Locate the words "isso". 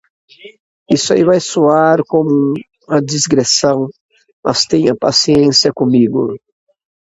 0.89-1.13